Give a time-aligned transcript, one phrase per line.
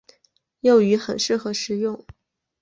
[0.61, 2.03] 幼鱼很适合食用。